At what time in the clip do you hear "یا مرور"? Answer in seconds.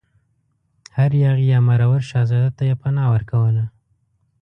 1.53-2.01